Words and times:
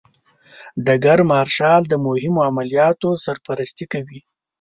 ډګر 0.85 1.19
مارشال 1.31 1.81
د 1.87 1.93
مهمو 2.05 2.39
عملیاتو 2.49 3.09
سرپرستي 3.25 3.85
کوي. 3.93 4.19